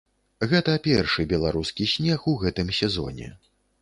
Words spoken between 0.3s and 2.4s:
Гэта першы беларускі снег у